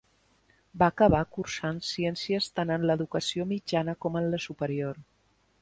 [0.83, 5.03] Va acabar cursant ciències tant en l'educació mitjana com en la superior.